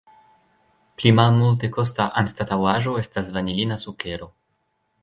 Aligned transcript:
Pli 1.01 1.11
malmultekosta 1.19 2.09
anstataŭaĵo 2.23 2.97
estas 3.07 3.31
vanilina 3.39 3.79
sukero. 3.87 4.35